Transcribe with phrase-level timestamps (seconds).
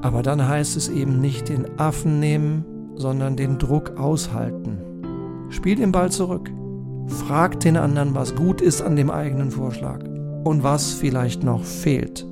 [0.00, 2.64] Aber dann heißt es eben nicht den Affen nehmen,
[2.94, 4.78] sondern den Druck aushalten.
[5.50, 6.50] Spiel den Ball zurück.
[7.06, 10.04] Frag den anderen, was gut ist an dem eigenen Vorschlag
[10.44, 12.26] und was vielleicht noch fehlt.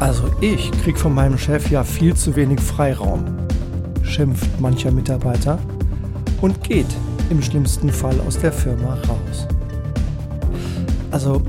[0.00, 3.24] Also ich krieg von meinem Chef ja viel zu wenig Freiraum,
[4.02, 5.58] schimpft mancher Mitarbeiter
[6.40, 6.94] und geht
[7.30, 9.48] im schlimmsten Fall aus der Firma raus.
[11.14, 11.40] Also,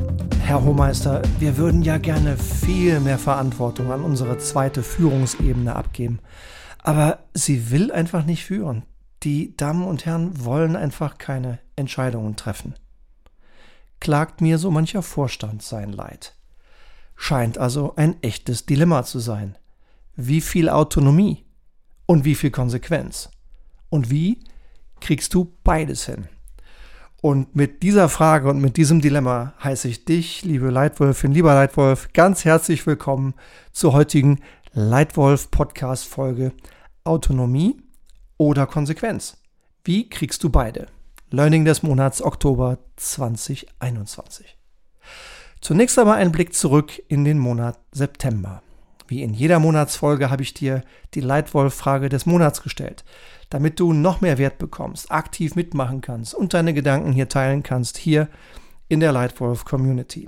[0.42, 6.20] Herr Hohmeister, wir würden ja gerne viel mehr Verantwortung an unsere zweite Führungsebene abgeben.
[6.84, 8.84] Aber sie will einfach nicht führen.
[9.24, 12.76] Die Damen und Herren wollen einfach keine Entscheidungen treffen.
[14.00, 16.36] Klagt mir so mancher Vorstand sein Leid.
[17.16, 19.58] Scheint also ein echtes Dilemma zu sein.
[20.16, 21.44] Wie viel Autonomie
[22.06, 23.32] und wie viel Konsequenz?
[23.90, 24.44] Und wie
[25.00, 26.28] kriegst du beides hin?
[27.26, 32.14] Und mit dieser Frage und mit diesem Dilemma heiße ich dich, liebe Leitwolfin, lieber Leitwolf,
[32.14, 33.34] ganz herzlich willkommen
[33.72, 34.42] zur heutigen
[34.74, 36.52] Leitwolf Podcast Folge
[37.04, 37.82] Autonomie
[38.38, 39.38] oder Konsequenz.
[39.84, 40.86] Wie kriegst du beide?
[41.32, 44.56] Learning des Monats Oktober 2021.
[45.62, 48.62] Zunächst einmal ein Blick zurück in den Monat September.
[49.08, 50.82] Wie in jeder Monatsfolge habe ich dir
[51.14, 53.04] die Leitwolf-Frage des Monats gestellt,
[53.50, 57.98] damit du noch mehr Wert bekommst, aktiv mitmachen kannst und deine Gedanken hier teilen kannst,
[57.98, 58.28] hier
[58.88, 60.28] in der Leitwolf-Community.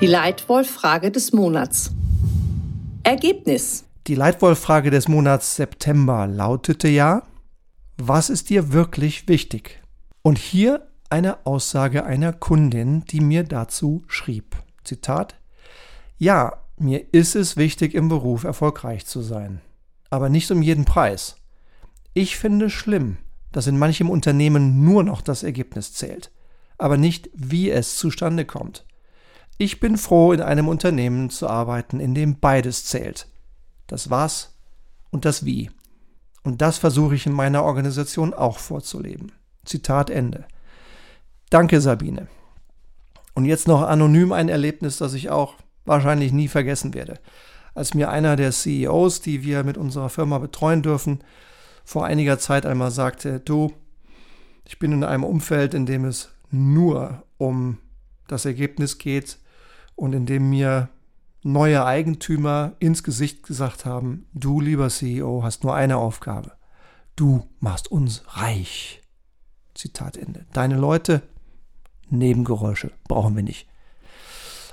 [0.00, 1.92] Die Leitwolf-Frage des Monats.
[3.04, 3.84] Ergebnis.
[4.06, 7.22] Die Leitwolf-Frage des Monats September lautete ja,
[7.96, 9.80] was ist dir wirklich wichtig?
[10.22, 14.56] Und hier eine Aussage einer Kundin, die mir dazu schrieb.
[14.82, 15.36] Zitat:
[16.18, 19.60] Ja, mir ist es wichtig, im Beruf erfolgreich zu sein,
[20.10, 21.36] aber nicht um jeden Preis.
[22.14, 23.18] Ich finde schlimm,
[23.52, 26.30] dass in manchem Unternehmen nur noch das Ergebnis zählt,
[26.78, 28.84] aber nicht, wie es zustande kommt.
[29.58, 33.28] Ich bin froh, in einem Unternehmen zu arbeiten, in dem beides zählt.
[33.86, 34.54] Das Was
[35.10, 35.70] und das Wie.
[36.42, 39.32] Und das versuche ich in meiner Organisation auch vorzuleben.
[39.64, 40.46] Zitat Ende.
[41.50, 42.26] Danke, Sabine.
[43.34, 47.18] Und jetzt noch anonym ein Erlebnis, das ich auch wahrscheinlich nie vergessen werde.
[47.74, 51.20] Als mir einer der CEOs, die wir mit unserer Firma betreuen dürfen,
[51.84, 53.72] vor einiger Zeit einmal sagte, du,
[54.64, 57.78] ich bin in einem Umfeld, in dem es nur um
[58.28, 59.38] das Ergebnis geht
[59.96, 60.90] und in dem mir
[61.42, 66.52] neue Eigentümer ins Gesicht gesagt haben, du lieber CEO hast nur eine Aufgabe.
[67.16, 69.02] Du machst uns reich.
[69.74, 70.46] Zitat Ende.
[70.52, 71.22] Deine Leute
[72.08, 73.66] Nebengeräusche brauchen wir nicht.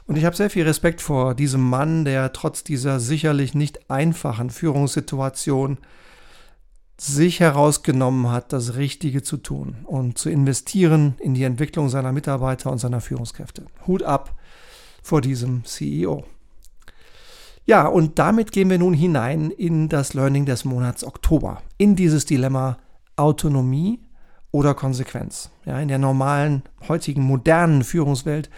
[0.10, 4.50] Und ich habe sehr viel Respekt vor diesem Mann, der trotz dieser sicherlich nicht einfachen
[4.50, 5.78] Führungssituation
[7.00, 12.72] sich herausgenommen hat, das Richtige zu tun und zu investieren in die Entwicklung seiner Mitarbeiter
[12.72, 13.68] und seiner Führungskräfte.
[13.86, 14.34] Hut ab
[15.04, 16.24] vor diesem CEO.
[17.68, 22.26] Ja, und damit gehen wir nun hinein in das Learning des Monats Oktober, in dieses
[22.26, 22.80] Dilemma
[23.16, 24.00] Autonomie
[24.50, 25.52] oder Konsequenz.
[25.66, 28.50] Ja, in der normalen, heutigen, modernen Führungswelt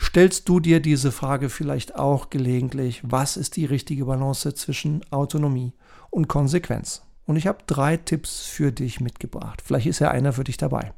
[0.00, 5.72] stellst du dir diese Frage vielleicht auch gelegentlich, was ist die richtige Balance zwischen Autonomie
[6.10, 7.02] und Konsequenz?
[7.26, 9.62] Und ich habe drei Tipps für dich mitgebracht.
[9.64, 10.92] Vielleicht ist ja einer für dich dabei.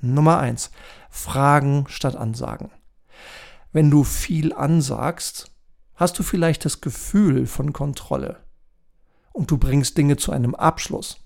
[0.00, 0.70] Nummer eins:
[1.10, 2.70] Fragen statt Ansagen.
[3.72, 5.50] Wenn du viel ansagst,
[5.94, 8.38] hast du vielleicht das Gefühl von Kontrolle
[9.32, 11.18] und du bringst Dinge zu einem Abschluss.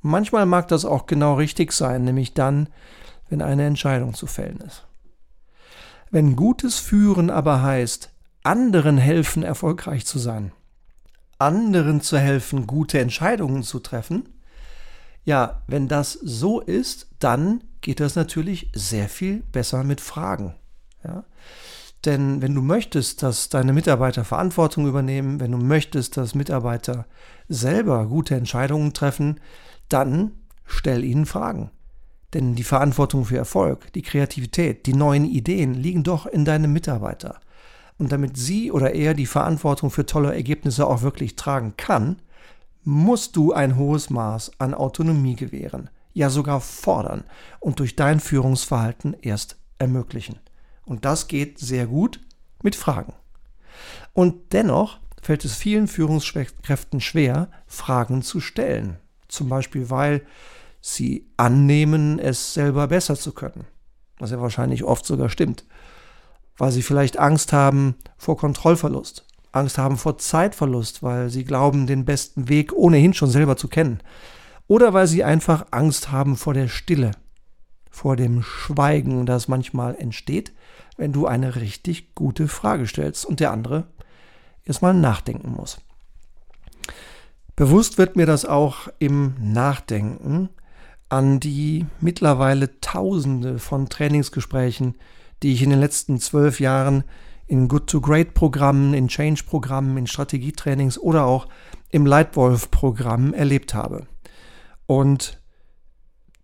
[0.00, 2.68] Manchmal mag das auch genau richtig sein, nämlich dann,
[3.28, 4.86] wenn eine Entscheidung zu fällen ist.
[6.10, 8.10] Wenn gutes Führen aber heißt,
[8.42, 10.52] anderen helfen, erfolgreich zu sein,
[11.38, 14.28] anderen zu helfen, gute Entscheidungen zu treffen,
[15.24, 20.54] ja, wenn das so ist, dann geht das natürlich sehr viel besser mit Fragen.
[21.02, 21.24] Ja?
[22.04, 27.06] Denn wenn du möchtest, dass deine Mitarbeiter Verantwortung übernehmen, wenn du möchtest, dass Mitarbeiter
[27.48, 29.40] selber gute Entscheidungen treffen,
[29.88, 30.30] dann
[30.64, 31.70] stell ihnen Fragen.
[32.36, 37.40] Denn die Verantwortung für Erfolg, die Kreativität, die neuen Ideen liegen doch in deinem Mitarbeiter.
[37.96, 42.20] Und damit sie oder er die Verantwortung für tolle Ergebnisse auch wirklich tragen kann,
[42.84, 47.24] musst du ein hohes Maß an Autonomie gewähren, ja sogar fordern
[47.58, 50.38] und durch dein Führungsverhalten erst ermöglichen.
[50.84, 52.20] Und das geht sehr gut
[52.62, 53.14] mit Fragen.
[54.12, 58.98] Und dennoch fällt es vielen Führungskräften schwer, Fragen zu stellen.
[59.26, 60.20] Zum Beispiel, weil
[60.94, 63.66] sie annehmen, es selber besser zu können.
[64.18, 65.64] Was ja wahrscheinlich oft sogar stimmt.
[66.56, 72.04] Weil sie vielleicht Angst haben vor Kontrollverlust, Angst haben vor Zeitverlust, weil sie glauben, den
[72.04, 74.00] besten Weg ohnehin schon selber zu kennen.
[74.68, 77.12] Oder weil sie einfach Angst haben vor der Stille.
[77.96, 80.52] vor dem Schweigen, das manchmal entsteht,
[80.98, 83.86] wenn du eine richtig gute Frage stellst und der andere
[84.64, 85.78] erstmal nachdenken muss.
[87.56, 90.50] Bewusst wird mir das auch im Nachdenken
[91.08, 94.96] an die mittlerweile Tausende von Trainingsgesprächen,
[95.42, 97.04] die ich in den letzten zwölf Jahren
[97.46, 101.46] in Good-to-Great-Programmen, in Change-Programmen, in Strategietrainings oder auch
[101.90, 104.06] im Leitwolf-Programm erlebt habe.
[104.86, 105.40] Und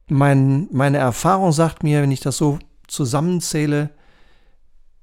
[0.08, 3.90] mein, meine Erfahrung sagt mir, wenn ich das so zusammenzähle,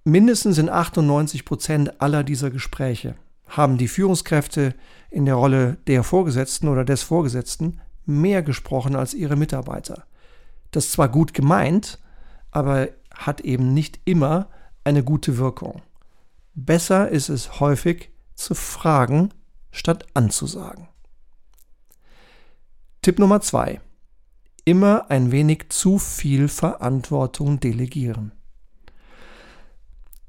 [0.04, 3.16] mindestens in 98 Prozent aller dieser Gespräche
[3.48, 4.76] haben die Führungskräfte
[5.10, 10.06] in der Rolle der Vorgesetzten oder des Vorgesetzten mehr gesprochen als ihre Mitarbeiter.
[10.72, 12.00] Das ist zwar gut gemeint,
[12.52, 14.50] aber hat eben nicht immer
[14.84, 15.82] eine gute Wirkung.
[16.56, 19.30] Besser ist es häufig zu fragen,
[19.72, 20.88] statt anzusagen.
[23.02, 23.82] Tipp Nummer zwei:
[24.66, 28.32] Immer ein wenig zu viel Verantwortung delegieren.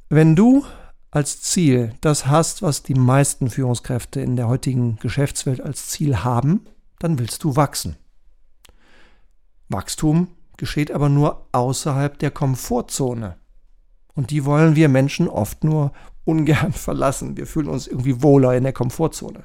[0.08, 0.64] Wenn du
[1.10, 6.66] als Ziel das hast, was die meisten Führungskräfte in der heutigen Geschäftswelt als Ziel haben,
[7.00, 7.96] dann willst du wachsen.
[9.68, 13.36] Wachstum geschieht aber nur außerhalb der Komfortzone.
[14.14, 15.92] Und die wollen wir Menschen oft nur
[16.24, 17.36] ungern verlassen.
[17.36, 19.44] Wir fühlen uns irgendwie wohler in der Komfortzone.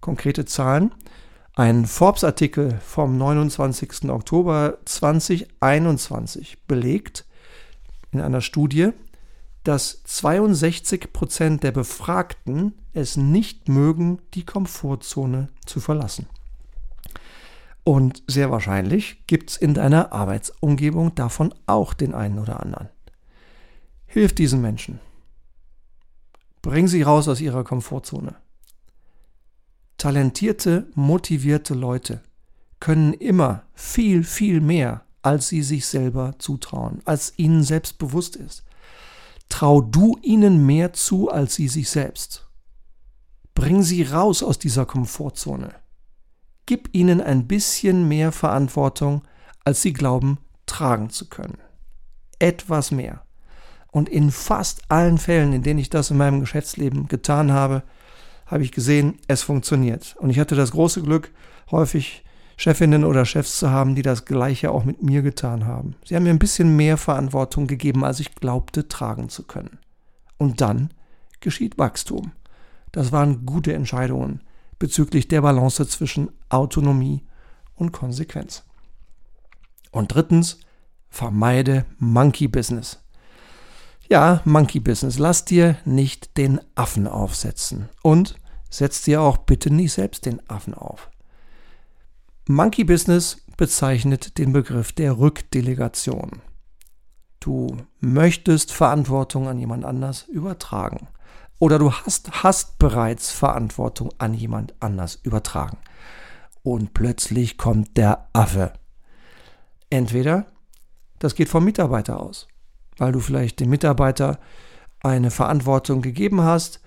[0.00, 0.92] Konkrete Zahlen.
[1.56, 4.08] Ein Forbes-Artikel vom 29.
[4.10, 7.26] Oktober 2021 belegt
[8.12, 8.90] in einer Studie,
[9.64, 16.26] dass 62 Prozent der Befragten es nicht mögen, die Komfortzone zu verlassen.
[17.84, 22.88] Und sehr wahrscheinlich gibt es in deiner Arbeitsumgebung davon auch den einen oder anderen.
[24.06, 25.00] Hilf diesen Menschen.
[26.62, 28.34] Bring sie raus aus ihrer Komfortzone.
[29.96, 32.22] Talentierte, motivierte Leute
[32.80, 38.64] können immer viel, viel mehr, als sie sich selber zutrauen, als ihnen selbst bewusst ist.
[39.50, 42.48] Trau du ihnen mehr zu als sie sich selbst.
[43.54, 45.74] Bring sie raus aus dieser Komfortzone.
[46.70, 49.22] Gib ihnen ein bisschen mehr Verantwortung,
[49.64, 51.58] als sie glauben tragen zu können.
[52.38, 53.24] Etwas mehr.
[53.90, 57.82] Und in fast allen Fällen, in denen ich das in meinem Geschäftsleben getan habe,
[58.46, 60.14] habe ich gesehen, es funktioniert.
[60.20, 61.32] Und ich hatte das große Glück,
[61.72, 62.22] häufig
[62.56, 65.96] Chefinnen oder Chefs zu haben, die das Gleiche auch mit mir getan haben.
[66.04, 69.80] Sie haben mir ein bisschen mehr Verantwortung gegeben, als ich glaubte tragen zu können.
[70.38, 70.90] Und dann
[71.40, 72.30] geschieht Wachstum.
[72.92, 74.42] Das waren gute Entscheidungen
[74.80, 77.22] bezüglich der Balance zwischen Autonomie
[77.76, 78.64] und Konsequenz.
[79.92, 80.58] Und drittens,
[81.08, 82.98] vermeide Monkey Business.
[84.08, 85.18] Ja, Monkey Business.
[85.18, 87.88] Lass dir nicht den Affen aufsetzen.
[88.02, 88.34] Und
[88.68, 91.10] setz dir auch bitte nicht selbst den Affen auf.
[92.48, 96.42] Monkey Business bezeichnet den Begriff der Rückdelegation.
[97.38, 101.08] Du möchtest Verantwortung an jemand anders übertragen.
[101.60, 105.78] Oder du hast, hast bereits Verantwortung an jemand anders übertragen.
[106.62, 108.72] Und plötzlich kommt der Affe.
[109.90, 110.46] Entweder
[111.20, 112.48] das geht vom Mitarbeiter aus,
[112.96, 114.40] weil du vielleicht dem Mitarbeiter
[115.02, 116.80] eine Verantwortung gegeben hast,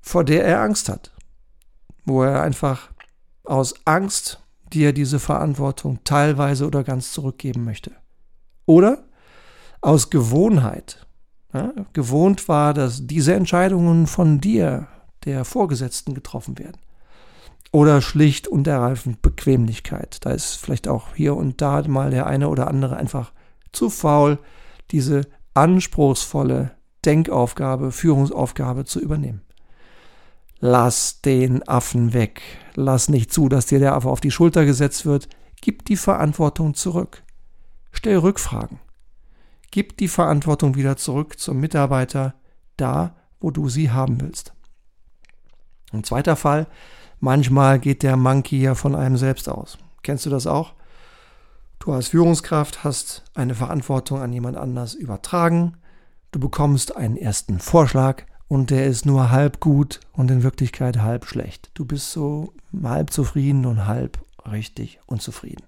[0.00, 1.12] vor der er Angst hat,
[2.04, 2.90] wo er einfach
[3.44, 4.40] aus Angst
[4.72, 7.92] dir diese Verantwortung teilweise oder ganz zurückgeben möchte.
[8.64, 9.04] Oder
[9.82, 11.06] aus Gewohnheit.
[11.54, 14.88] Ja, gewohnt war, dass diese Entscheidungen von dir,
[15.24, 16.78] der Vorgesetzten, getroffen werden.
[17.70, 20.18] Oder schlicht und ergreifend Bequemlichkeit.
[20.26, 23.32] Da ist vielleicht auch hier und da mal der eine oder andere einfach
[23.72, 24.38] zu faul,
[24.90, 25.22] diese
[25.54, 26.72] anspruchsvolle
[27.04, 29.42] Denkaufgabe, Führungsaufgabe zu übernehmen.
[30.58, 32.42] Lass den Affen weg.
[32.74, 35.28] Lass nicht zu, dass dir der Affe auf die Schulter gesetzt wird.
[35.60, 37.22] Gib die Verantwortung zurück.
[37.92, 38.80] Stell Rückfragen.
[39.74, 42.34] Gib die Verantwortung wieder zurück zum Mitarbeiter,
[42.76, 44.52] da, wo du sie haben willst.
[45.90, 46.68] Ein zweiter Fall,
[47.18, 49.76] manchmal geht der Monkey ja von einem selbst aus.
[50.04, 50.74] Kennst du das auch?
[51.80, 55.76] Du als Führungskraft hast eine Verantwortung an jemand anders übertragen,
[56.30, 61.26] du bekommst einen ersten Vorschlag, und der ist nur halb gut und in Wirklichkeit halb
[61.26, 61.72] schlecht.
[61.74, 65.64] Du bist so halb zufrieden und halb richtig unzufrieden.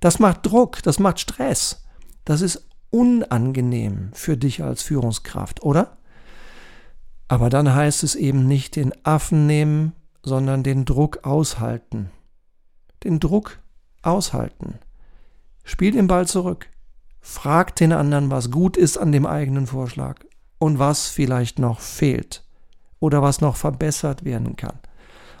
[0.00, 1.84] Das macht Druck, das macht Stress.
[2.24, 5.96] Das ist unangenehm für dich als Führungskraft, oder?
[7.26, 12.10] Aber dann heißt es eben nicht den Affen nehmen, sondern den Druck aushalten.
[13.02, 13.58] Den Druck
[14.02, 14.74] aushalten.
[15.64, 16.68] Spiel den Ball zurück.
[17.20, 20.20] Frag den anderen, was gut ist an dem eigenen Vorschlag
[20.58, 22.44] und was vielleicht noch fehlt
[23.00, 24.78] oder was noch verbessert werden kann.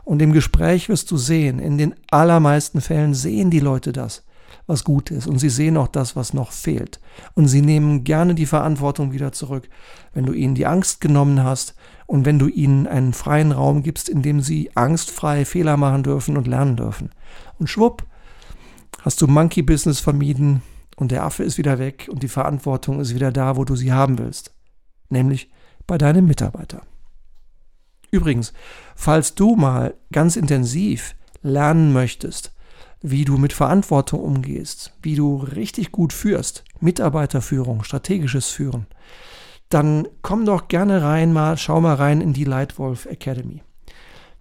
[0.04, 4.24] Und im Gespräch wirst du sehen, in den allermeisten Fällen sehen die Leute das.
[4.66, 7.00] Was gut ist und sie sehen auch das, was noch fehlt.
[7.34, 9.68] Und sie nehmen gerne die Verantwortung wieder zurück,
[10.12, 11.74] wenn du ihnen die Angst genommen hast
[12.06, 16.36] und wenn du ihnen einen freien Raum gibst, in dem sie angstfrei Fehler machen dürfen
[16.36, 17.10] und lernen dürfen.
[17.58, 18.04] Und schwupp,
[19.02, 20.62] hast du Monkey Business vermieden
[20.96, 23.92] und der Affe ist wieder weg und die Verantwortung ist wieder da, wo du sie
[23.92, 24.54] haben willst,
[25.08, 25.50] nämlich
[25.86, 26.82] bei deinem Mitarbeiter.
[28.10, 28.52] Übrigens,
[28.94, 32.52] falls du mal ganz intensiv lernen möchtest,
[33.02, 38.86] wie du mit Verantwortung umgehst, wie du richtig gut führst, Mitarbeiterführung, strategisches Führen,
[39.68, 43.62] dann komm doch gerne rein, mal schau mal rein in die Lightwolf Academy.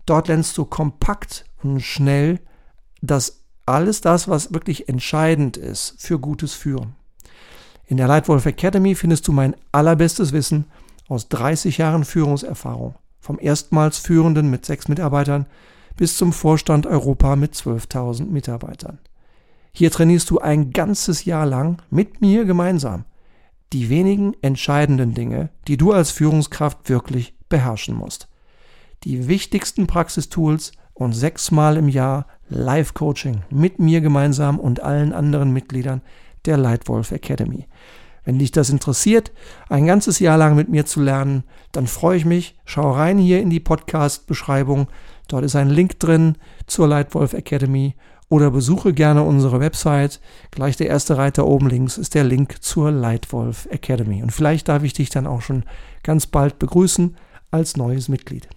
[0.05, 2.39] Dort lernst du kompakt und schnell
[3.01, 6.95] das alles das, was wirklich entscheidend ist für gutes Führen.
[7.85, 10.65] In der Lightwolf Academy findest du mein allerbestes Wissen
[11.07, 15.45] aus 30 Jahren Führungserfahrung, vom erstmals Führenden mit sechs Mitarbeitern
[15.97, 18.99] bis zum Vorstand Europa mit 12.000 Mitarbeitern.
[19.73, 23.05] Hier trainierst du ein ganzes Jahr lang mit mir gemeinsam
[23.73, 28.27] die wenigen entscheidenden Dinge, die du als Führungskraft wirklich beherrschen musst.
[29.03, 36.01] Die wichtigsten Praxistools und sechsmal im Jahr Live-Coaching mit mir gemeinsam und allen anderen Mitgliedern
[36.45, 37.67] der Lightwolf Academy.
[38.23, 39.31] Wenn dich das interessiert,
[39.67, 42.59] ein ganzes Jahr lang mit mir zu lernen, dann freue ich mich.
[42.65, 44.87] Schau rein hier in die Podcast-Beschreibung.
[45.31, 46.35] Dort ist ein Link drin
[46.67, 47.95] zur Lightwolf Academy
[48.27, 50.19] oder besuche gerne unsere Website.
[50.51, 54.21] Gleich der erste Reiter oben links ist der Link zur Lightwolf Academy.
[54.21, 55.63] Und vielleicht darf ich dich dann auch schon
[56.03, 57.15] ganz bald begrüßen
[57.49, 58.49] als neues Mitglied.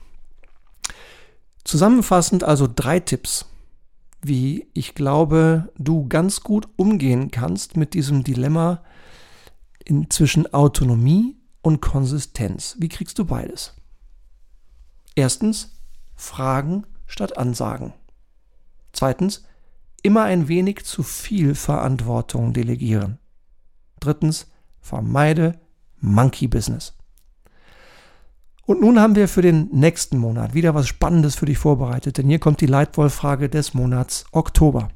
[1.63, 3.47] Zusammenfassend also drei Tipps,
[4.21, 8.83] wie ich glaube, du ganz gut umgehen kannst mit diesem Dilemma,
[10.09, 12.75] zwischen Autonomie und Konsistenz.
[12.81, 13.75] Wie kriegst du beides?
[15.15, 15.74] Erstens,
[16.17, 17.93] Fragen statt Ansagen.
[18.93, 19.45] Zweitens,
[20.03, 23.19] immer ein wenig zu viel Verantwortung delegieren.
[24.01, 25.59] Drittens, vermeide
[26.01, 26.95] Monkey Business.
[28.67, 32.29] Und nun haben wir für den nächsten Monat wieder was Spannendes für dich vorbereitet, denn
[32.29, 34.89] hier kommt die Leitwolf-Frage des Monats Oktober.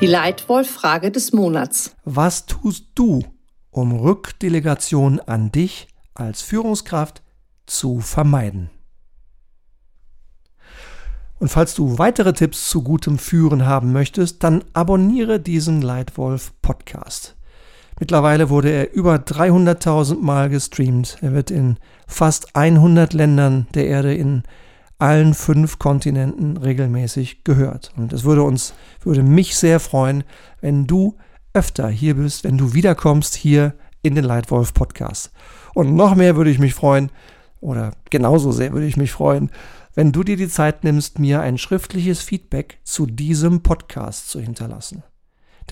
[0.00, 1.96] Die Leitwolf-Frage des Monats.
[2.04, 3.22] Was tust du,
[3.70, 7.22] um Rückdelegation an dich als Führungskraft
[7.66, 8.70] zu vermeiden.
[11.38, 17.36] Und falls du weitere Tipps zu gutem Führen haben möchtest, dann abonniere diesen Leitwolf Podcast.
[18.00, 21.18] Mittlerweile wurde er über 300.000 Mal gestreamt.
[21.20, 24.42] Er wird in fast 100 Ländern der Erde in
[24.98, 27.92] allen fünf Kontinenten regelmäßig gehört.
[27.96, 30.24] Und es würde uns, würde mich sehr freuen,
[30.60, 31.16] wenn du
[31.54, 35.32] öfter hier bist, wenn du wiederkommst hier in den Leitwolf Podcast.
[35.74, 37.10] Und noch mehr würde ich mich freuen,
[37.60, 39.50] oder genauso sehr würde ich mich freuen,
[39.98, 45.02] wenn du dir die Zeit nimmst, mir ein schriftliches Feedback zu diesem Podcast zu hinterlassen.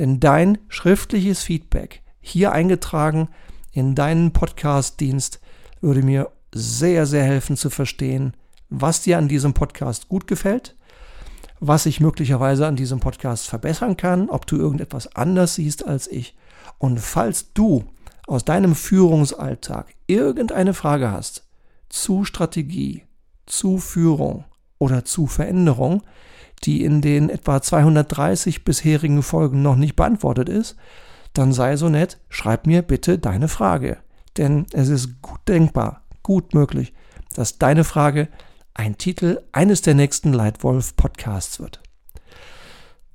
[0.01, 3.29] Denn dein schriftliches Feedback hier eingetragen
[3.71, 5.39] in deinen Podcast-Dienst
[5.81, 8.35] würde mir sehr, sehr helfen zu verstehen,
[8.69, 10.75] was dir an diesem Podcast gut gefällt
[11.61, 16.37] was ich möglicherweise an diesem Podcast verbessern kann, ob du irgendetwas anders siehst als ich.
[16.79, 17.85] Und falls du
[18.27, 21.47] aus deinem Führungsalltag irgendeine Frage hast
[21.89, 23.05] zu Strategie,
[23.47, 24.45] zu Führung
[24.79, 26.03] oder zu Veränderung,
[26.65, 30.77] die in den etwa 230 bisherigen Folgen noch nicht beantwortet ist,
[31.33, 33.99] dann sei so nett, schreib mir bitte deine Frage.
[34.37, 36.93] Denn es ist gut denkbar, gut möglich,
[37.35, 38.29] dass deine Frage
[38.75, 41.81] ein Titel eines der nächsten Leitwolf Podcasts wird.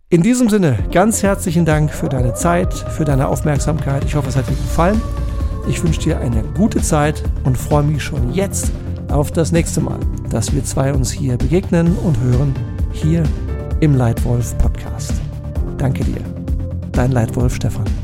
[0.09, 4.03] In diesem Sinne, ganz herzlichen Dank für deine Zeit, für deine Aufmerksamkeit.
[4.03, 5.01] Ich hoffe, es hat dir gefallen.
[5.69, 8.71] Ich wünsche dir eine gute Zeit und freue mich schon jetzt
[9.11, 9.99] auf das nächste Mal,
[10.29, 12.53] dass wir zwei uns hier begegnen und hören,
[12.93, 13.23] hier
[13.79, 15.13] im Leitwolf Podcast.
[15.77, 16.21] Danke dir.
[16.91, 18.00] Dein Leitwolf Stefan.